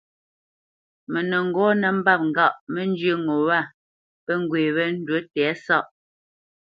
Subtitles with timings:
[1.11, 3.59] Mə nə́ ŋgɔ́ nə́ mbâp ŋgâʼ mə́ njyə́ ŋo wâ
[4.25, 5.85] pə́ ŋgwê wé ndǔ tɛ̌sáʼ,